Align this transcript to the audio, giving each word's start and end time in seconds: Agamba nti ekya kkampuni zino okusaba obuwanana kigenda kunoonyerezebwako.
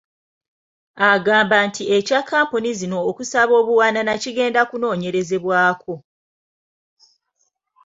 Agamba 1.11 1.57
nti 1.67 1.83
ekya 1.97 2.19
kkampuni 2.23 2.69
zino 2.79 2.97
okusaba 3.09 3.53
obuwanana 3.61 4.13
kigenda 4.23 4.61
kunoonyerezebwako. 4.69 5.95